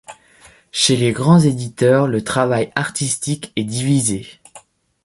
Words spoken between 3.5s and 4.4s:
est divisé.